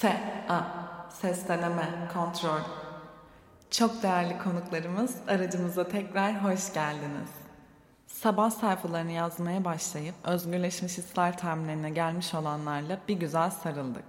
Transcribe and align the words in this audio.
S, 0.00 0.08
A, 0.48 0.60
ses 1.10 1.48
deneme, 1.48 2.08
kontrol. 2.14 2.60
Çok 3.70 4.02
değerli 4.02 4.38
konuklarımız, 4.38 5.16
aracımıza 5.28 5.88
tekrar 5.88 6.44
hoş 6.44 6.72
geldiniz. 6.72 7.28
Sabah 8.06 8.50
sayfalarını 8.50 9.12
yazmaya 9.12 9.64
başlayıp 9.64 10.14
özgürleşmiş 10.24 10.98
hisler 10.98 11.38
terminlerine 11.38 11.90
gelmiş 11.90 12.34
olanlarla 12.34 12.98
bir 13.08 13.14
güzel 13.14 13.50
sarıldık. 13.50 14.04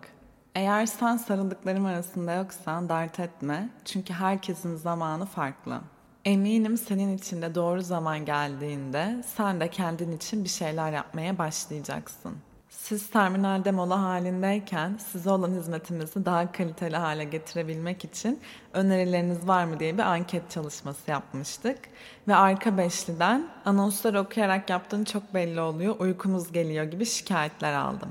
Eğer 0.56 0.86
sen 0.86 1.18
sarıldıklarım 1.18 1.86
arasında 1.86 2.34
yoksan 2.34 2.90
dert 2.90 3.20
etme 3.20 3.70
çünkü 3.86 4.14
herkesin 4.14 4.76
zamanı 4.76 5.26
farklı. 5.26 5.82
Eminim 6.26 6.78
senin 6.78 7.18
için 7.18 7.42
de 7.42 7.56
doğru 7.56 7.82
zaman 7.82 8.26
geldiğinde 8.26 9.24
sen 9.36 9.60
de 9.60 9.70
kendin 9.70 10.12
için 10.12 10.44
bir 10.44 10.50
şeyler 10.50 10.92
yapmaya 10.92 11.38
başlayacaksın. 11.38 12.38
Siz 12.84 13.10
terminalde 13.10 13.72
mola 13.72 14.02
halindeyken 14.04 14.98
size 15.12 15.30
olan 15.30 15.52
hizmetimizi 15.52 16.26
daha 16.26 16.52
kaliteli 16.52 16.98
hale 16.98 17.24
getirebilmek 17.24 18.06
için 18.06 18.40
önerileriniz 18.74 19.48
var 19.48 19.66
mı 19.66 19.80
diye 19.80 19.94
bir 19.94 20.04
anket 20.04 20.52
çalışması 20.52 21.12
yapmıştık. 21.12 21.80
Ve 22.28 22.36
arka 22.36 22.78
beşliden 22.78 23.48
anonslar 23.66 24.14
okuyarak 24.14 24.70
yaptığın 24.70 25.04
çok 25.04 25.34
belli 25.34 25.62
oluyor, 25.62 25.96
uykumuz 26.00 26.52
geliyor 26.52 26.84
gibi 26.84 27.06
şikayetler 27.06 27.74
aldım. 27.74 28.10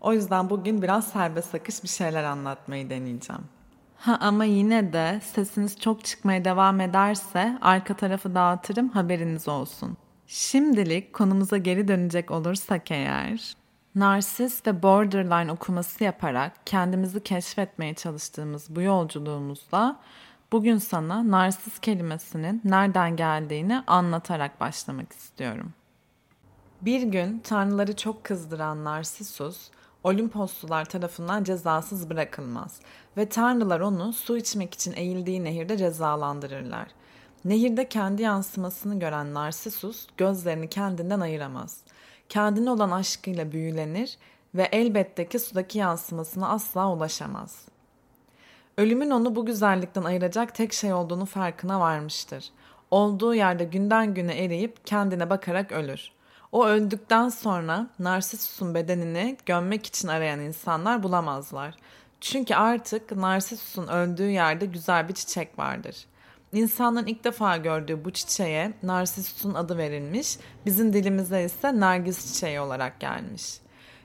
O 0.00 0.12
yüzden 0.12 0.50
bugün 0.50 0.82
biraz 0.82 1.08
serbest 1.08 1.54
akış 1.54 1.82
bir 1.82 1.88
şeyler 1.88 2.24
anlatmayı 2.24 2.90
deneyeceğim. 2.90 3.42
Ha 3.96 4.18
ama 4.20 4.44
yine 4.44 4.92
de 4.92 5.20
sesiniz 5.34 5.80
çok 5.80 6.04
çıkmaya 6.04 6.44
devam 6.44 6.80
ederse 6.80 7.58
arka 7.60 7.94
tarafı 7.94 8.34
dağıtırım 8.34 8.88
haberiniz 8.88 9.48
olsun. 9.48 9.96
Şimdilik 10.26 11.12
konumuza 11.12 11.56
geri 11.56 11.88
dönecek 11.88 12.30
olursak 12.30 12.90
eğer 12.90 13.63
narsist 13.94 14.66
ve 14.66 14.82
borderline 14.82 15.52
okuması 15.52 16.04
yaparak 16.04 16.52
kendimizi 16.66 17.22
keşfetmeye 17.22 17.94
çalıştığımız 17.94 18.66
bu 18.76 18.82
yolculuğumuzda 18.82 20.00
bugün 20.52 20.78
sana 20.78 21.30
narsist 21.30 21.80
kelimesinin 21.80 22.60
nereden 22.64 23.16
geldiğini 23.16 23.82
anlatarak 23.86 24.60
başlamak 24.60 25.12
istiyorum. 25.12 25.72
Bir 26.80 27.02
gün 27.02 27.38
tanrıları 27.38 27.96
çok 27.96 28.24
kızdıran 28.24 28.84
Narsisus, 28.84 29.70
Olimposlular 30.04 30.84
tarafından 30.84 31.44
cezasız 31.44 32.10
bırakılmaz 32.10 32.80
ve 33.16 33.28
tanrılar 33.28 33.80
onu 33.80 34.12
su 34.12 34.36
içmek 34.36 34.74
için 34.74 34.92
eğildiği 34.96 35.44
nehirde 35.44 35.76
cezalandırırlar. 35.76 36.86
Nehirde 37.44 37.88
kendi 37.88 38.22
yansımasını 38.22 38.98
gören 38.98 39.34
Narsisus 39.34 40.06
gözlerini 40.16 40.68
kendinden 40.68 41.20
ayıramaz 41.20 41.83
kendine 42.34 42.70
olan 42.70 42.90
aşkıyla 42.90 43.52
büyülenir 43.52 44.18
ve 44.54 44.68
elbette 44.72 45.28
ki 45.28 45.38
sudaki 45.38 45.78
yansımasına 45.78 46.48
asla 46.48 46.92
ulaşamaz. 46.92 47.64
Ölümün 48.78 49.10
onu 49.10 49.36
bu 49.36 49.46
güzellikten 49.46 50.04
ayıracak 50.04 50.54
tek 50.54 50.72
şey 50.72 50.92
olduğunu 50.92 51.26
farkına 51.26 51.80
varmıştır. 51.80 52.44
Olduğu 52.90 53.34
yerde 53.34 53.64
günden 53.64 54.14
güne 54.14 54.44
eriyip 54.44 54.86
kendine 54.86 55.30
bakarak 55.30 55.72
ölür. 55.72 56.10
O 56.52 56.66
öldükten 56.66 57.28
sonra 57.28 57.86
Narsissus'un 57.98 58.74
bedenini 58.74 59.36
gömmek 59.46 59.86
için 59.86 60.08
arayan 60.08 60.40
insanlar 60.40 61.02
bulamazlar. 61.02 61.74
Çünkü 62.20 62.54
artık 62.54 63.16
Narsissus'un 63.16 63.88
öldüğü 63.88 64.30
yerde 64.30 64.66
güzel 64.66 65.08
bir 65.08 65.14
çiçek 65.14 65.58
vardır. 65.58 66.06
İnsanların 66.54 67.06
ilk 67.06 67.24
defa 67.24 67.56
gördüğü 67.56 68.04
bu 68.04 68.10
çiçeğe 68.10 68.72
Narsissus'un 68.82 69.54
adı 69.54 69.78
verilmiş, 69.78 70.38
bizim 70.66 70.92
dilimize 70.92 71.44
ise 71.44 71.80
Nergis 71.80 72.34
çiçeği 72.34 72.60
olarak 72.60 73.00
gelmiş. 73.00 73.58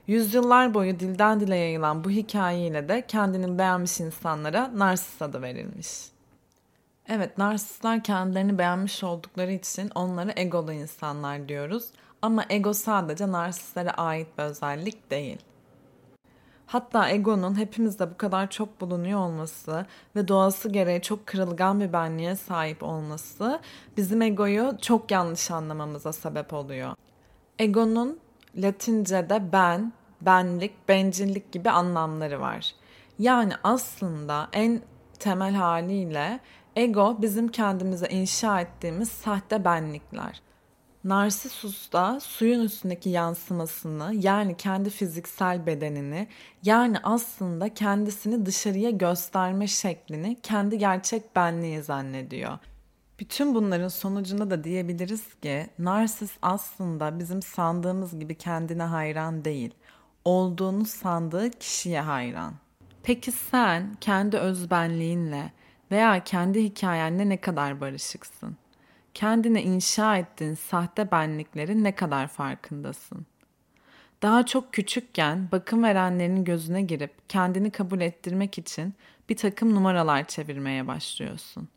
Yüzyıllar 0.07 0.73
boyu 0.73 0.99
dilden 0.99 1.39
dile 1.39 1.55
yayılan 1.55 2.03
bu 2.03 2.09
hikayeyle 2.09 2.89
de 2.89 3.05
kendini 3.07 3.57
beğenmiş 3.57 3.99
insanlara 3.99 4.71
Narsis 4.75 5.21
adı 5.21 5.41
verilmiş. 5.41 5.89
Evet, 7.09 7.37
narsistler 7.37 8.03
kendilerini 8.03 8.57
beğenmiş 8.57 9.03
oldukları 9.03 9.51
için 9.51 9.91
onlara 9.95 10.31
egolu 10.35 10.73
insanlar 10.73 11.49
diyoruz. 11.49 11.85
Ama 12.21 12.45
ego 12.49 12.73
sadece 12.73 13.31
narsistlere 13.31 13.91
ait 13.91 14.27
bir 14.37 14.43
özellik 14.43 15.11
değil. 15.11 15.37
Hatta 16.69 17.09
egonun 17.09 17.57
hepimizde 17.57 18.11
bu 18.11 18.17
kadar 18.17 18.49
çok 18.49 18.81
bulunuyor 18.81 19.19
olması 19.19 19.85
ve 20.15 20.27
doğası 20.27 20.69
gereği 20.69 21.01
çok 21.01 21.27
kırılgan 21.27 21.79
bir 21.79 21.93
benliğe 21.93 22.35
sahip 22.35 22.83
olması 22.83 23.59
bizim 23.97 24.21
egoyu 24.21 24.77
çok 24.81 25.11
yanlış 25.11 25.51
anlamamıza 25.51 26.13
sebep 26.13 26.53
oluyor. 26.53 26.95
Egonun 27.59 28.19
Latince'de 28.55 29.51
ben, 29.51 29.93
benlik, 30.21 30.89
bencillik 30.89 31.51
gibi 31.51 31.69
anlamları 31.69 32.41
var. 32.41 32.75
Yani 33.19 33.53
aslında 33.63 34.47
en 34.53 34.81
temel 35.19 35.53
haliyle 35.53 36.39
ego 36.75 37.17
bizim 37.21 37.47
kendimize 37.47 38.07
inşa 38.07 38.61
ettiğimiz 38.61 39.09
sahte 39.09 39.65
benlikler. 39.65 40.41
Narsisus 41.03 41.91
da 41.91 42.19
suyun 42.19 42.59
üstündeki 42.59 43.09
yansımasını 43.09 44.13
yani 44.15 44.57
kendi 44.57 44.89
fiziksel 44.89 45.65
bedenini 45.65 46.27
yani 46.63 46.97
aslında 47.03 47.73
kendisini 47.73 48.45
dışarıya 48.45 48.89
gösterme 48.89 49.67
şeklini 49.67 50.37
kendi 50.43 50.77
gerçek 50.77 51.35
benliği 51.35 51.81
zannediyor. 51.81 52.57
Bütün 53.19 53.55
bunların 53.55 53.87
sonucunda 53.87 54.49
da 54.49 54.63
diyebiliriz 54.63 55.33
ki 55.41 55.67
narsis 55.79 56.31
aslında 56.41 57.19
bizim 57.19 57.41
sandığımız 57.41 58.19
gibi 58.19 58.35
kendine 58.35 58.83
hayran 58.83 59.45
değil. 59.45 59.73
Olduğunu 60.25 60.85
sandığı 60.85 61.49
kişiye 61.49 62.01
hayran. 62.01 62.53
Peki 63.03 63.31
sen 63.31 63.97
kendi 64.01 64.37
özbenliğinle 64.37 65.51
veya 65.91 66.23
kendi 66.23 66.63
hikayenle 66.63 67.29
ne 67.29 67.37
kadar 67.41 67.81
barışıksın? 67.81 68.57
Kendine 69.19 69.63
inşa 69.63 70.17
ettiğin 70.17 70.53
sahte 70.53 71.11
benliklerin 71.11 71.83
ne 71.83 71.95
kadar 71.95 72.27
farkındasın? 72.27 73.25
Daha 74.21 74.45
çok 74.45 74.73
küçükken 74.73 75.49
bakım 75.51 75.83
verenlerin 75.83 76.43
gözüne 76.43 76.81
girip 76.81 77.29
kendini 77.29 77.71
kabul 77.71 78.01
ettirmek 78.01 78.57
için 78.57 78.93
bir 79.29 79.37
takım 79.37 79.75
numaralar 79.75 80.27
çevirmeye 80.27 80.87
başlıyorsun. 80.87 81.69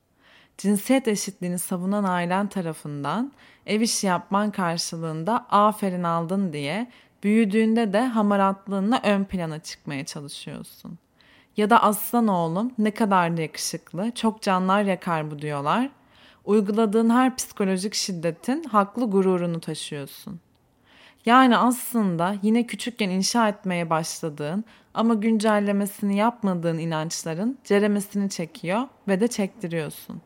Cinsiyet 0.58 1.08
eşitliğini 1.08 1.58
savunan 1.58 2.04
ailen 2.04 2.47
tarafından 2.47 3.32
ev 3.66 3.80
işi 3.80 4.06
yapman 4.06 4.50
karşılığında 4.50 5.47
aferin 5.50 6.03
aldın 6.03 6.53
diye 6.53 6.91
büyüdüğünde 7.22 7.92
de 7.92 8.06
hamaratlığınla 8.06 9.00
ön 9.04 9.24
plana 9.24 9.59
çıkmaya 9.59 10.06
çalışıyorsun. 10.06 10.98
Ya 11.56 11.70
da 11.70 11.82
aslan 11.82 12.28
oğlum 12.28 12.72
ne 12.78 12.91
kadar 12.91 13.36
da 13.36 13.42
yakışıklı, 13.42 14.10
çok 14.14 14.42
canlar 14.42 14.82
yakar 14.82 15.30
bu 15.30 15.38
diyorlar 15.38 15.91
uyguladığın 16.44 17.10
her 17.10 17.36
psikolojik 17.36 17.94
şiddetin 17.94 18.64
haklı 18.64 19.10
gururunu 19.10 19.60
taşıyorsun. 19.60 20.41
Yani 21.26 21.56
aslında 21.56 22.34
yine 22.42 22.66
küçükken 22.66 23.10
inşa 23.10 23.48
etmeye 23.48 23.91
başladığın 23.91 24.64
ama 24.94 25.14
güncellemesini 25.14 26.16
yapmadığın 26.16 26.78
inançların 26.78 27.58
ceremesini 27.64 28.30
çekiyor 28.30 28.82
ve 29.08 29.20
de 29.20 29.28
çektiriyorsun. 29.28 30.22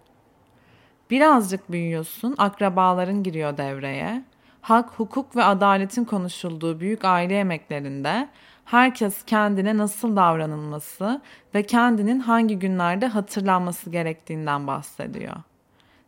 Birazcık 1.11 1.73
büyüyorsun, 1.73 2.35
akrabaların 2.39 3.23
giriyor 3.23 3.57
devreye. 3.57 4.25
Hak, 4.61 4.91
hukuk 4.91 5.37
ve 5.37 5.45
adaletin 5.45 6.05
konuşulduğu 6.05 6.81
büyük 6.81 7.05
aile 7.05 7.35
yemeklerinde 7.35 8.29
herkes 8.65 9.25
kendine 9.25 9.77
nasıl 9.77 10.17
davranılması 10.17 11.21
ve 11.55 11.63
kendinin 11.63 12.21
hangi 12.21 12.59
günlerde 12.59 13.07
hatırlanması 13.07 13.91
gerektiğinden 13.91 14.67
bahsediyor 14.67 15.37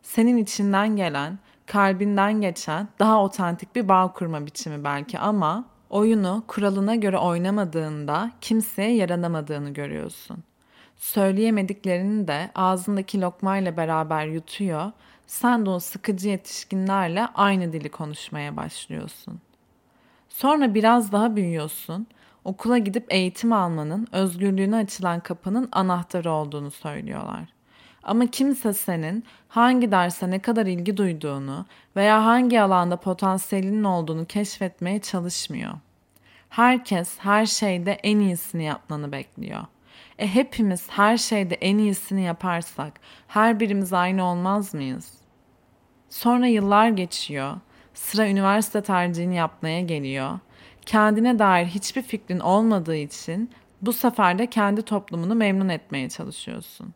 senin 0.09 0.37
içinden 0.37 0.95
gelen, 0.95 1.39
kalbinden 1.65 2.41
geçen 2.41 2.87
daha 2.99 3.23
otantik 3.23 3.75
bir 3.75 3.87
bağ 3.87 4.13
kurma 4.13 4.45
biçimi 4.45 4.83
belki 4.83 5.19
ama 5.19 5.65
oyunu 5.89 6.43
kuralına 6.47 6.95
göre 6.95 7.17
oynamadığında 7.17 8.31
kimseye 8.41 8.95
yaranamadığını 8.95 9.69
görüyorsun. 9.69 10.43
Söyleyemediklerini 10.97 12.27
de 12.27 12.51
ağzındaki 12.55 13.21
lokmayla 13.21 13.77
beraber 13.77 14.25
yutuyor, 14.27 14.91
sen 15.27 15.65
de 15.65 15.69
o 15.69 15.79
sıkıcı 15.79 16.29
yetişkinlerle 16.29 17.27
aynı 17.35 17.73
dili 17.73 17.89
konuşmaya 17.89 18.57
başlıyorsun. 18.57 19.39
Sonra 20.29 20.73
biraz 20.73 21.11
daha 21.11 21.35
büyüyorsun, 21.35 22.07
okula 22.43 22.77
gidip 22.77 23.05
eğitim 23.09 23.53
almanın, 23.53 24.07
özgürlüğüne 24.11 24.75
açılan 24.75 25.19
kapının 25.19 25.69
anahtarı 25.71 26.31
olduğunu 26.31 26.71
söylüyorlar. 26.71 27.58
Ama 28.09 28.27
kimse 28.27 28.73
senin 28.73 29.23
hangi 29.47 29.91
derse 29.91 30.29
ne 30.29 30.39
kadar 30.39 30.65
ilgi 30.65 30.97
duyduğunu 30.97 31.65
veya 31.95 32.25
hangi 32.25 32.61
alanda 32.61 32.97
potansiyelinin 32.97 33.83
olduğunu 33.83 34.25
keşfetmeye 34.25 34.99
çalışmıyor. 34.99 35.73
Herkes 36.49 37.19
her 37.19 37.45
şeyde 37.45 37.91
en 37.91 38.19
iyisini 38.19 38.63
yapmanı 38.63 39.11
bekliyor. 39.11 39.61
E 40.19 40.27
hepimiz 40.27 40.89
her 40.89 41.17
şeyde 41.17 41.55
en 41.55 41.77
iyisini 41.77 42.21
yaparsak 42.21 42.93
her 43.27 43.59
birimiz 43.59 43.93
aynı 43.93 44.23
olmaz 44.23 44.73
mıyız? 44.73 45.13
Sonra 46.09 46.47
yıllar 46.47 46.89
geçiyor. 46.89 47.57
Sıra 47.93 48.27
üniversite 48.27 48.81
tercihini 48.81 49.35
yapmaya 49.35 49.81
geliyor. 49.81 50.39
Kendine 50.85 51.39
dair 51.39 51.65
hiçbir 51.65 52.01
fikrin 52.01 52.39
olmadığı 52.39 52.95
için 52.95 53.51
Bu 53.81 53.93
sefer 53.93 54.39
de 54.39 54.47
kendi 54.47 54.81
toplumunu 54.81 55.35
memnun 55.35 55.69
etmeye 55.69 56.09
çalışıyorsun. 56.09 56.93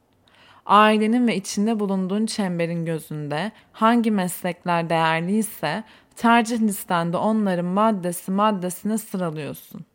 Ailenin 0.66 1.28
ve 1.28 1.36
içinde 1.36 1.80
bulunduğun 1.80 2.26
çemberin 2.26 2.86
gözünde 2.86 3.52
hangi 3.72 4.12
meslekler 4.12 4.90
değerliyse 4.90 5.84
tercih 6.16 6.62
listende 6.62 7.18
onların 7.18 7.66
maddesi 7.66 8.32
maddesine 8.32 8.98
sıralıyorsun. 8.98 9.86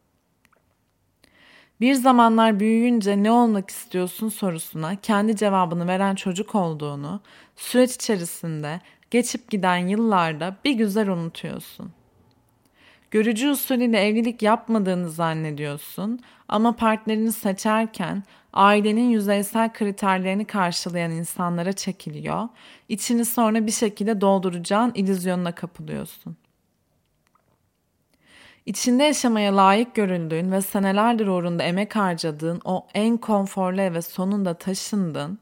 Bir 1.80 1.94
zamanlar 1.94 2.60
büyüyünce 2.60 3.22
ne 3.22 3.30
olmak 3.30 3.70
istiyorsun 3.70 4.28
sorusuna 4.28 4.96
kendi 4.96 5.36
cevabını 5.36 5.86
veren 5.86 6.14
çocuk 6.14 6.54
olduğunu 6.54 7.20
süreç 7.56 7.94
içerisinde 7.94 8.80
geçip 9.10 9.50
giden 9.50 9.76
yıllarda 9.76 10.56
bir 10.64 10.72
güzel 10.72 11.08
unutuyorsun. 11.08 11.92
Görücü 13.10 13.50
usulüyle 13.50 14.00
evlilik 14.00 14.42
yapmadığını 14.42 15.10
zannediyorsun 15.10 16.20
ama 16.48 16.76
partnerini 16.76 17.32
seçerken 17.32 18.22
ailenin 18.52 19.10
yüzeysel 19.10 19.72
kriterlerini 19.72 20.44
karşılayan 20.44 21.10
insanlara 21.10 21.72
çekiliyor, 21.72 22.48
içini 22.88 23.24
sonra 23.24 23.66
bir 23.66 23.72
şekilde 23.72 24.20
dolduracağın 24.20 24.92
illüzyonuna 24.94 25.52
kapılıyorsun. 25.52 26.36
İçinde 28.66 29.04
yaşamaya 29.04 29.56
layık 29.56 29.94
görüldüğün 29.94 30.52
ve 30.52 30.62
senelerdir 30.62 31.26
uğrunda 31.26 31.62
emek 31.62 31.96
harcadığın 31.96 32.60
o 32.64 32.86
en 32.94 33.16
konforlu 33.16 33.80
eve 33.80 34.02
sonunda 34.02 34.54
taşındın 34.54 35.38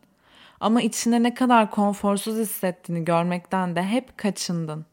ama 0.60 0.82
içinde 0.82 1.22
ne 1.22 1.34
kadar 1.34 1.70
konforsuz 1.70 2.36
hissettiğini 2.36 3.04
görmekten 3.04 3.76
de 3.76 3.82
hep 3.82 4.18
kaçındın. 4.18 4.86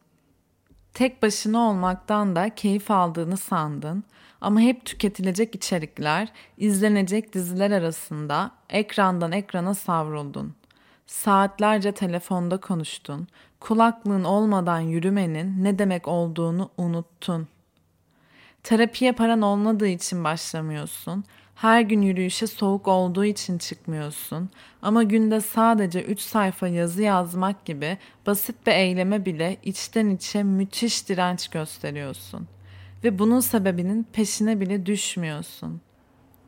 Tek 0.94 1.22
başına 1.22 1.58
olmaktan 1.58 2.36
da 2.36 2.54
keyif 2.54 2.90
aldığını 2.90 3.36
sandın 3.36 4.04
ama 4.44 4.60
hep 4.60 4.84
tüketilecek 4.84 5.54
içerikler, 5.54 6.28
izlenecek 6.58 7.34
diziler 7.34 7.70
arasında 7.70 8.50
ekrandan 8.70 9.32
ekrana 9.32 9.74
savruldun. 9.74 10.54
Saatlerce 11.06 11.92
telefonda 11.92 12.56
konuştun. 12.56 13.28
Kulaklığın 13.60 14.24
olmadan 14.24 14.80
yürümenin 14.80 15.64
ne 15.64 15.78
demek 15.78 16.08
olduğunu 16.08 16.70
unuttun. 16.78 17.48
Terapiye 18.62 19.12
paran 19.12 19.42
olmadığı 19.42 19.88
için 19.88 20.24
başlamıyorsun. 20.24 21.24
Her 21.54 21.80
gün 21.80 22.02
yürüyüşe 22.02 22.46
soğuk 22.46 22.88
olduğu 22.88 23.24
için 23.24 23.58
çıkmıyorsun. 23.58 24.50
Ama 24.82 25.02
günde 25.02 25.40
sadece 25.40 26.02
3 26.02 26.20
sayfa 26.20 26.68
yazı 26.68 27.02
yazmak 27.02 27.64
gibi 27.64 27.98
basit 28.26 28.66
bir 28.66 28.72
eyleme 28.72 29.24
bile 29.24 29.56
içten 29.62 30.10
içe 30.10 30.42
müthiş 30.42 31.08
direnç 31.08 31.48
gösteriyorsun. 31.48 32.48
Ve 33.04 33.18
bunun 33.18 33.40
sebebinin 33.40 34.06
peşine 34.12 34.60
bile 34.60 34.86
düşmüyorsun. 34.86 35.80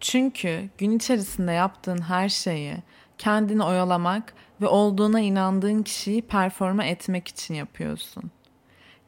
Çünkü 0.00 0.68
gün 0.78 0.90
içerisinde 0.90 1.52
yaptığın 1.52 2.02
her 2.02 2.28
şeyi 2.28 2.76
kendini 3.18 3.62
oyalamak 3.62 4.34
ve 4.60 4.66
olduğuna 4.66 5.20
inandığın 5.20 5.82
kişiyi 5.82 6.22
performa 6.22 6.84
etmek 6.84 7.28
için 7.28 7.54
yapıyorsun. 7.54 8.30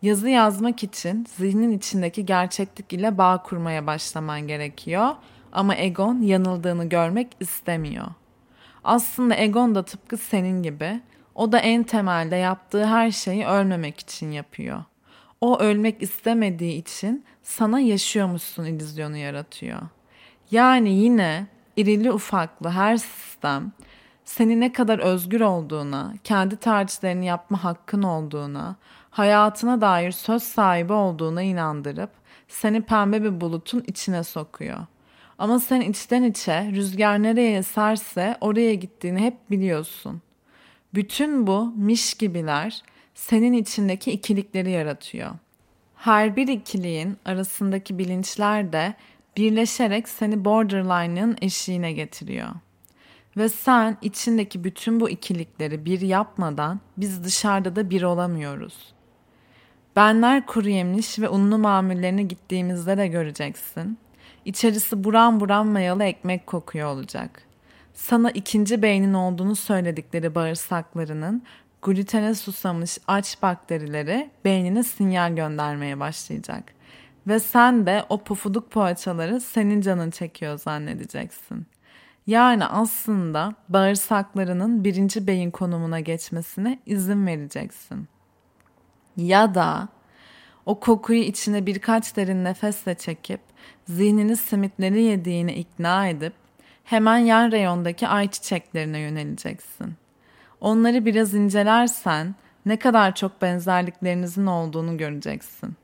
Yazı 0.02 0.28
yazmak 0.28 0.82
için 0.82 1.26
zihnin 1.36 1.72
içindeki 1.72 2.26
gerçeklik 2.26 2.92
ile 2.92 3.18
bağ 3.18 3.42
kurmaya 3.42 3.86
başlaman 3.86 4.40
gerekiyor 4.40 5.10
ama 5.52 5.76
egon 5.76 6.22
yanıldığını 6.22 6.84
görmek 6.84 7.28
istemiyor. 7.40 8.06
Aslında 8.84 9.36
egon 9.36 9.74
da 9.74 9.84
tıpkı 9.84 10.16
senin 10.16 10.62
gibi 10.62 11.00
o 11.34 11.52
da 11.52 11.58
en 11.58 11.82
temelde 11.82 12.36
yaptığı 12.36 12.86
her 12.86 13.10
şeyi 13.10 13.46
ölmemek 13.46 14.00
için 14.00 14.30
yapıyor. 14.32 14.84
O 15.40 15.58
ölmek 15.58 16.02
istemediği 16.02 16.78
için 16.78 17.24
sana 17.42 17.80
yaşıyormuşsun 17.80 18.64
illüzyonu 18.64 19.16
yaratıyor. 19.16 19.80
Yani 20.50 20.90
yine 20.90 21.46
irili 21.76 22.12
ufaklı 22.12 22.68
her 22.68 22.96
sistem 22.96 23.72
seni 24.24 24.60
ne 24.60 24.72
kadar 24.72 24.98
özgür 24.98 25.40
olduğuna, 25.40 26.14
kendi 26.24 26.56
tercihlerini 26.56 27.26
yapma 27.26 27.64
hakkın 27.64 28.02
olduğuna, 28.02 28.76
hayatına 29.10 29.80
dair 29.80 30.10
söz 30.10 30.42
sahibi 30.42 30.92
olduğuna 30.92 31.42
inandırıp 31.42 32.10
seni 32.48 32.82
pembe 32.82 33.22
bir 33.22 33.40
bulutun 33.40 33.84
içine 33.86 34.24
sokuyor. 34.24 34.78
Ama 35.38 35.58
sen 35.60 35.80
içten 35.80 36.22
içe 36.22 36.70
rüzgar 36.72 37.22
nereye 37.22 37.56
eserse 37.56 38.36
oraya 38.40 38.74
gittiğini 38.74 39.20
hep 39.20 39.50
biliyorsun. 39.50 40.22
Bütün 40.94 41.46
bu 41.46 41.72
miş 41.76 42.14
gibiler 42.14 42.82
senin 43.18 43.52
içindeki 43.52 44.12
ikilikleri 44.12 44.70
yaratıyor. 44.70 45.30
Her 45.96 46.36
bir 46.36 46.48
ikiliğin 46.48 47.16
arasındaki 47.24 47.98
bilinçler 47.98 48.72
de 48.72 48.94
birleşerek 49.36 50.08
seni 50.08 50.44
borderline'ın 50.44 51.36
eşiğine 51.42 51.92
getiriyor. 51.92 52.48
Ve 53.36 53.48
sen 53.48 53.96
içindeki 54.02 54.64
bütün 54.64 55.00
bu 55.00 55.10
ikilikleri 55.10 55.84
bir 55.84 56.00
yapmadan 56.00 56.80
biz 56.96 57.24
dışarıda 57.24 57.76
da 57.76 57.90
bir 57.90 58.02
olamıyoruz. 58.02 58.94
Benler 59.96 60.46
kuru 60.46 60.68
yemiş 60.68 61.18
ve 61.18 61.28
unlu 61.28 61.58
mamullerine 61.58 62.22
gittiğimizde 62.22 62.96
de 62.96 63.08
göreceksin. 63.08 63.98
İçerisi 64.44 65.04
buram 65.04 65.40
buram 65.40 65.68
mayalı 65.68 66.04
ekmek 66.04 66.46
kokuyor 66.46 66.88
olacak. 66.88 67.42
Sana 67.94 68.30
ikinci 68.30 68.82
beynin 68.82 69.14
olduğunu 69.14 69.56
söyledikleri 69.56 70.34
bağırsaklarının 70.34 71.42
glutene 71.82 72.34
susamış 72.34 72.98
aç 73.06 73.42
bakterileri 73.42 74.30
beynine 74.44 74.82
sinyal 74.82 75.36
göndermeye 75.36 76.00
başlayacak. 76.00 76.64
Ve 77.26 77.40
sen 77.40 77.86
de 77.86 78.04
o 78.08 78.24
pufuduk 78.24 78.70
poğaçaları 78.70 79.40
senin 79.40 79.80
canın 79.80 80.10
çekiyor 80.10 80.58
zannedeceksin. 80.58 81.66
Yani 82.26 82.64
aslında 82.64 83.54
bağırsaklarının 83.68 84.84
birinci 84.84 85.26
beyin 85.26 85.50
konumuna 85.50 86.00
geçmesine 86.00 86.78
izin 86.86 87.26
vereceksin. 87.26 88.08
Ya 89.16 89.54
da 89.54 89.88
o 90.66 90.80
kokuyu 90.80 91.20
içine 91.20 91.66
birkaç 91.66 92.16
derin 92.16 92.44
nefesle 92.44 92.94
çekip 92.94 93.40
zihnini 93.86 94.36
simitleri 94.36 95.02
yediğini 95.02 95.52
ikna 95.52 96.08
edip 96.08 96.32
hemen 96.84 97.18
yan 97.18 97.52
reyondaki 97.52 98.08
ayçiçeklerine 98.08 98.98
yöneleceksin. 98.98 99.94
Onları 100.60 101.04
biraz 101.04 101.34
incelersen 101.34 102.34
ne 102.66 102.78
kadar 102.78 103.14
çok 103.14 103.42
benzerliklerinizin 103.42 104.46
olduğunu 104.46 104.96
göreceksin. 104.96 105.76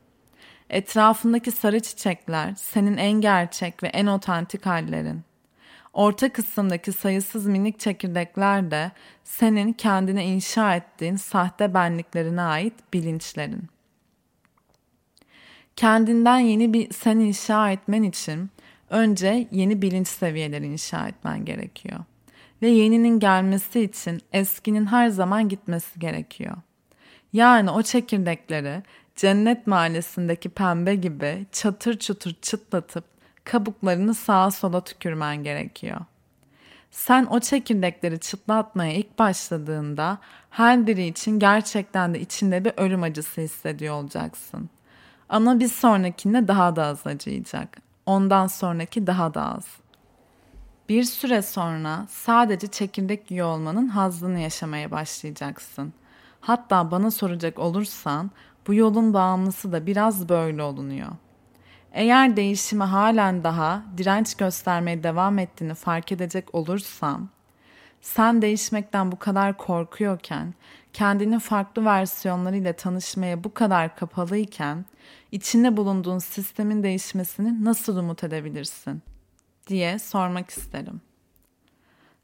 Etrafındaki 0.69 1.51
sarı 1.51 1.79
çiçekler 1.79 2.53
senin 2.57 2.97
en 2.97 3.21
gerçek 3.21 3.83
ve 3.83 3.87
en 3.87 4.05
otantik 4.07 4.65
hallerin. 4.65 5.21
Orta 5.93 6.33
kısımdaki 6.33 6.91
sayısız 6.91 7.47
minik 7.47 7.79
çekirdekler 7.79 8.71
de 8.71 8.91
senin 9.23 9.73
kendine 9.73 10.25
inşa 10.25 10.75
ettiğin 10.75 11.15
sahte 11.15 11.73
benliklerine 11.73 12.41
ait 12.41 12.73
bilinçlerin. 12.93 13.63
Kendinden 15.75 16.39
yeni 16.39 16.73
bir 16.73 16.93
sen 16.93 17.19
inşa 17.19 17.71
etmen 17.71 18.03
için 18.03 18.49
önce 18.89 19.47
yeni 19.51 19.81
bilinç 19.81 20.07
seviyeleri 20.07 20.65
inşa 20.65 21.07
etmen 21.07 21.45
gerekiyor. 21.45 21.99
Ve 22.61 22.67
yeninin 22.67 23.19
gelmesi 23.19 23.81
için 23.81 24.21
eskinin 24.33 24.85
her 24.85 25.07
zaman 25.09 25.49
gitmesi 25.49 25.99
gerekiyor. 25.99 26.55
Yani 27.33 27.71
o 27.71 27.81
çekirdekleri 27.81 28.83
cennet 29.15 29.67
mahallesindeki 29.67 30.49
pembe 30.49 30.95
gibi 30.95 31.45
çatır 31.51 31.99
çutur 31.99 32.31
çıtlatıp 32.41 33.03
kabuklarını 33.43 34.13
sağa 34.13 34.51
sola 34.51 34.83
tükürmen 34.83 35.43
gerekiyor. 35.43 36.01
Sen 36.91 37.25
o 37.25 37.39
çekirdekleri 37.39 38.19
çıtlatmaya 38.19 38.93
ilk 38.93 39.19
başladığında 39.19 40.17
her 40.49 40.87
biri 40.87 41.07
için 41.07 41.39
gerçekten 41.39 42.13
de 42.13 42.19
içinde 42.19 42.65
bir 42.65 42.73
ölüm 42.77 43.03
acısı 43.03 43.41
hissediyor 43.41 43.95
olacaksın. 43.95 44.69
Ama 45.29 45.59
bir 45.59 45.67
sonrakinde 45.67 46.47
daha 46.47 46.75
da 46.75 46.85
az 46.85 47.07
acıyacak. 47.07 47.77
Ondan 48.05 48.47
sonraki 48.47 49.07
daha 49.07 49.33
da 49.33 49.55
az. 49.55 49.65
Bir 50.89 51.03
süre 51.03 51.41
sonra 51.41 52.05
sadece 52.09 52.67
çekirdek 52.67 53.31
yiyor 53.31 53.47
olmanın 53.47 53.87
hazzını 53.87 54.39
yaşamaya 54.39 54.91
başlayacaksın. 54.91 55.93
Hatta 56.41 56.91
bana 56.91 57.11
soracak 57.11 57.59
olursan 57.59 58.31
bu 58.67 58.73
yolun 58.73 59.13
bağımlısı 59.13 59.71
da 59.71 59.85
biraz 59.85 60.29
böyle 60.29 60.63
olunuyor. 60.63 61.09
Eğer 61.91 62.35
değişimi 62.35 62.83
halen 62.83 63.43
daha 63.43 63.83
direnç 63.97 64.35
göstermeye 64.35 65.03
devam 65.03 65.39
ettiğini 65.39 65.73
fark 65.73 66.11
edecek 66.11 66.55
olursam, 66.55 67.29
sen 68.01 68.41
değişmekten 68.41 69.11
bu 69.11 69.19
kadar 69.19 69.57
korkuyorken, 69.57 70.53
kendinin 70.93 71.39
farklı 71.39 71.85
versiyonlarıyla 71.85 72.73
tanışmaya 72.73 73.43
bu 73.43 73.53
kadar 73.53 73.95
kapalıyken, 73.95 74.85
içinde 75.31 75.77
bulunduğun 75.77 76.19
sistemin 76.19 76.83
değişmesini 76.83 77.65
nasıl 77.65 77.97
umut 77.97 78.23
edebilirsin? 78.23 79.01
Diye 79.67 79.99
sormak 79.99 80.49
isterim. 80.49 81.01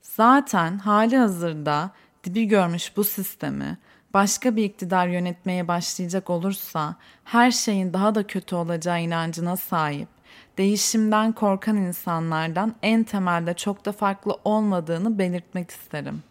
Zaten 0.02 0.78
hali 0.78 1.18
hazırda 1.18 1.92
dibi 2.24 2.46
görmüş 2.46 2.98
bu 2.98 3.04
sistemi 3.04 3.78
başka 4.14 4.56
bir 4.56 4.64
iktidar 4.64 5.08
yönetmeye 5.08 5.68
başlayacak 5.68 6.30
olursa 6.30 6.96
her 7.24 7.52
şeyin 7.52 7.94
daha 7.94 8.16
da 8.16 8.28
kötü 8.28 8.56
olacağı 8.56 9.02
inancına 9.02 9.56
sahip, 9.56 10.08
değişimden 10.58 11.32
korkan 11.32 11.78
insanlardan 11.78 12.76
en 12.82 13.04
temelde 13.04 13.54
çok 13.54 13.86
da 13.86 13.92
farklı 13.92 14.38
olmadığını 14.44 15.20
belirtmek 15.20 15.72
isterim. 15.72 16.24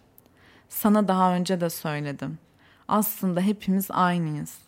Sana 0.69 1.09
daha 1.09 1.35
önce 1.35 1.61
de 1.61 1.71
söyledim. 1.71 2.39
Aslında 2.89 3.41
hepimiz 3.41 3.87
aynıyız. 3.91 4.59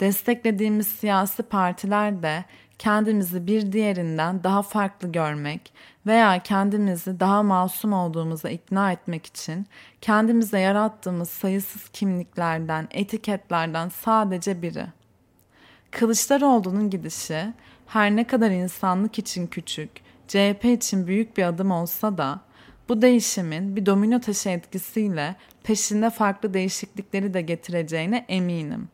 Desteklediğimiz 0.00 0.86
siyasi 0.86 1.42
partiler 1.42 2.22
de 2.22 2.44
kendimizi 2.80 3.46
bir 3.46 3.72
diğerinden 3.72 4.44
daha 4.44 4.62
farklı 4.62 5.12
görmek 5.12 5.72
veya 6.06 6.42
kendimizi 6.42 7.20
daha 7.20 7.42
masum 7.42 7.92
olduğumuza 7.92 8.50
ikna 8.50 8.92
etmek 8.92 9.26
için 9.26 9.66
kendimize 10.00 10.58
yarattığımız 10.58 11.30
sayısız 11.30 11.88
kimliklerden, 11.88 12.88
etiketlerden 12.90 13.88
sadece 13.88 14.62
biri. 14.62 14.86
Kılıçdaroğlu'nun 15.90 16.90
gidişi 16.90 17.52
her 17.86 18.16
ne 18.16 18.26
kadar 18.26 18.50
insanlık 18.50 19.18
için 19.18 19.46
küçük, 19.46 19.90
CHP 20.28 20.64
için 20.64 21.06
büyük 21.06 21.36
bir 21.36 21.42
adım 21.42 21.70
olsa 21.70 22.18
da 22.18 22.40
bu 22.88 23.02
değişimin 23.02 23.76
bir 23.76 23.86
domino 23.86 24.20
taşı 24.20 24.48
etkisiyle 24.48 25.36
peşinde 25.62 26.10
farklı 26.10 26.54
değişiklikleri 26.54 27.34
de 27.34 27.42
getireceğine 27.42 28.24
eminim. 28.28 28.88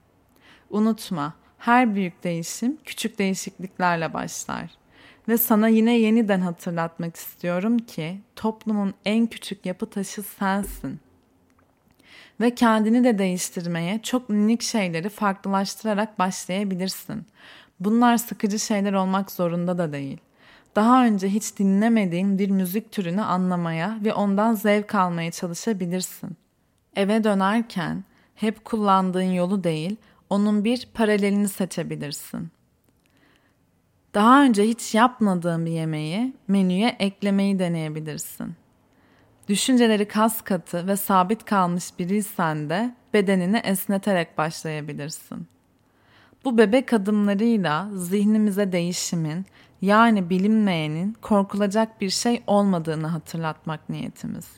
Unutma, 0.71 1.35
her 1.59 1.95
büyük 1.95 2.25
değişim 2.25 2.79
küçük 2.85 3.19
değişikliklerle 3.19 4.15
başlar. 4.15 4.71
Ve 5.29 5.39
sana 5.39 5.69
yine 5.69 5.99
yeniden 5.99 6.41
hatırlatmak 6.41 7.17
istiyorum 7.17 7.79
ki 7.79 8.21
toplumun 8.37 8.95
en 9.05 9.27
küçük 9.27 9.67
yapı 9.67 9.91
taşı 9.91 10.23
sensin. 10.23 11.01
Ve 12.41 12.55
kendini 12.55 13.05
de 13.05 13.19
değiştirmeye 13.19 14.03
çok 14.03 14.29
minik 14.29 14.63
şeyleri 14.63 15.09
farklılaştırarak 15.09 16.19
başlayabilirsin. 16.19 17.27
Bunlar 17.81 18.17
sıkıcı 18.17 18.59
şeyler 18.59 18.93
olmak 18.93 19.31
zorunda 19.31 19.79
da 19.79 19.93
değil. 19.93 20.19
Daha 20.77 21.05
önce 21.05 21.29
hiç 21.29 21.59
dinlemediğin 21.59 22.39
bir 22.39 22.51
müzik 22.51 22.93
türünü 22.93 23.23
anlamaya 23.23 23.99
ve 24.05 24.15
ondan 24.15 24.55
zevk 24.55 24.95
almaya 24.95 25.31
çalışabilirsin. 25.31 26.37
Eve 26.97 27.25
dönerken 27.25 28.05
hep 28.35 28.65
kullandığın 28.65 29.23
yolu 29.23 29.65
değil, 29.65 29.97
onun 30.30 30.64
bir 30.64 30.88
paralelini 30.95 31.49
seçebilirsin. 31.49 32.50
Daha 34.14 34.42
önce 34.42 34.62
hiç 34.62 34.95
yapmadığın 34.95 35.66
bir 35.66 35.71
yemeği 35.71 36.33
menüye 36.49 36.97
eklemeyi 36.99 37.59
deneyebilirsin. 37.59 38.54
Düşünceleri 39.49 40.09
kas 40.09 40.40
katı 40.40 40.87
ve 40.87 40.97
sabit 40.97 41.45
kalmış 41.45 41.99
biriysen 41.99 42.71
de 42.71 42.95
bedenini 43.14 43.56
esneterek 43.56 44.38
başlayabilirsin. 44.38 45.47
Bu 46.45 46.59
bebek 46.59 46.92
adımlarıyla 46.92 47.88
zihnimize 47.95 48.73
değişimin 48.73 49.47
yani 49.83 50.30
bilinmeyenin 50.30 51.16
korkulacak 51.23 52.00
bir 52.00 52.11
şey 52.11 52.42
olmadığını 52.47 53.06
hatırlatmak 53.06 53.88
niyetimiz. 53.88 54.49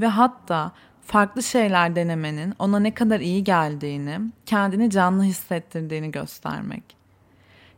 Ve 0.00 0.06
hatta 0.06 0.72
farklı 1.06 1.42
şeyler 1.42 1.96
denemenin 1.96 2.54
ona 2.58 2.78
ne 2.78 2.94
kadar 2.94 3.20
iyi 3.20 3.44
geldiğini, 3.44 4.20
kendini 4.46 4.90
canlı 4.90 5.22
hissettirdiğini 5.22 6.10
göstermek. 6.10 7.02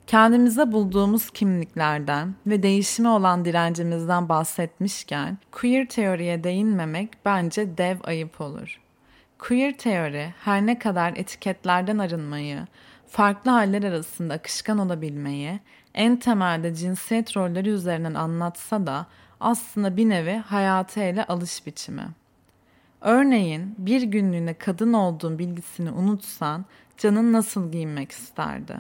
Kendimize 0.07 0.73
bulduğumuz 0.73 1.31
kimliklerden 1.31 2.35
ve 2.47 2.63
değişime 2.63 3.09
olan 3.09 3.45
direncimizden 3.45 4.29
bahsetmişken 4.29 5.39
queer 5.53 5.87
teoriye 5.87 6.45
değinmemek 6.45 7.11
bence 7.25 7.79
dev 7.79 7.97
ayıp 8.05 8.41
olur. 8.41 8.81
Queer 9.39 9.79
teori 9.79 10.35
her 10.45 10.67
ne 10.67 10.79
kadar 10.79 11.13
etiketlerden 11.17 11.99
arınmayı, 11.99 12.67
farklı 13.09 13.51
haller 13.51 13.83
arasında 13.83 14.35
akışkan 14.35 14.79
olabilmeyi, 14.79 15.61
en 15.95 16.17
temelde 16.17 16.75
cinsiyet 16.75 17.37
rolleri 17.37 17.69
üzerinden 17.69 18.15
anlatsa 18.15 18.87
da 18.87 19.07
aslında 19.41 19.97
bir 19.97 20.09
nevi 20.09 20.37
hayatı 20.37 21.01
ele 21.01 21.25
alış 21.25 21.67
biçimi. 21.67 22.07
Örneğin 23.05 23.75
bir 23.79 24.03
günlüğüne 24.03 24.55
kadın 24.55 24.93
olduğun 24.93 25.39
bilgisini 25.39 25.91
unutsan 25.91 26.65
canın 26.99 27.33
nasıl 27.33 27.73
giyinmek 27.73 28.13
isterdi? 28.13 28.77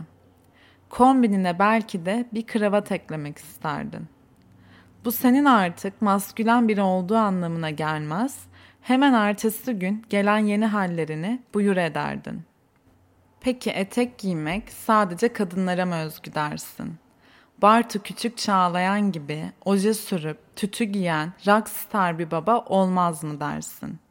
Kombinine 0.91 1.59
belki 1.59 2.07
de 2.07 2.29
bir 2.33 2.47
kravat 2.47 2.93
eklemek 2.93 3.39
isterdin. 3.39 4.07
Bu 5.05 5.13
senin 5.13 5.45
artık 5.45 6.03
maskülen 6.03 6.69
biri 6.69 6.83
olduğu 6.83 7.17
anlamına 7.17 7.71
gelmez, 7.71 8.39
hemen 8.81 9.13
ertesi 9.13 9.73
gün 9.73 10.05
gelen 10.11 10.39
yeni 10.39 10.67
hallerini 10.67 11.43
buyur 11.55 11.77
ederdin. 11.77 12.43
Peki 13.41 13.71
etek 13.71 14.19
giymek 14.19 14.73
sadece 14.73 15.33
kadınlara 15.33 15.87
mı 15.87 15.97
özgü 15.97 16.35
dersin? 16.35 16.95
Bartu 17.63 18.03
Küçük 18.03 18.39
Çağlayan 18.39 19.13
gibi 19.13 19.53
oje 19.65 19.95
sürüp 19.95 20.39
tütü 20.57 20.85
giyen 20.85 21.33
rockstar 21.47 22.19
bir 22.19 22.31
baba 22.31 22.59
olmaz 22.59 23.25
mı 23.25 23.41
dersin? 23.41 24.04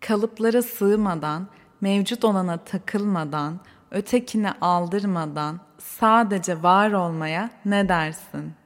Kalıplara 0.00 0.62
sığmadan, 0.62 1.46
mevcut 1.80 2.24
olana 2.24 2.56
takılmadan, 2.56 3.60
ötekine 3.90 4.52
aldırmadan 4.60 5.60
sadece 5.78 6.62
var 6.62 6.92
olmaya 6.92 7.50
ne 7.64 7.88
dersin?'' 7.88 8.65